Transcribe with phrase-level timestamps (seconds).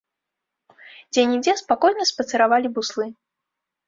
[1.11, 3.07] Дзе-нідзе спакойна спацыравалі буслы.